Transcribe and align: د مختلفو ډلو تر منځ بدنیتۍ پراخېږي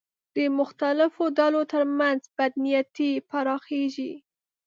د 0.35 0.37
مختلفو 0.59 1.23
ډلو 1.39 1.61
تر 1.71 1.83
منځ 1.97 2.21
بدنیتۍ 2.37 3.11
پراخېږي 3.29 4.11